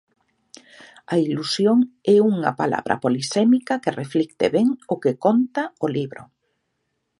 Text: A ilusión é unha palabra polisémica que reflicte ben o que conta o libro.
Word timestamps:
A 1.13 1.15
ilusión 1.27 1.77
é 2.15 2.17
unha 2.33 2.51
palabra 2.61 2.95
polisémica 3.03 3.81
que 3.83 3.95
reflicte 4.01 4.45
ben 4.55 4.67
o 4.93 4.95
que 5.03 5.13
conta 5.25 5.63
o 5.85 5.87
libro. 5.97 6.23